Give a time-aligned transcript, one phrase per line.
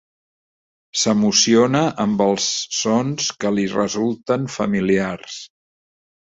[1.01, 5.41] S'emociona amb els sons que li resulten familiars.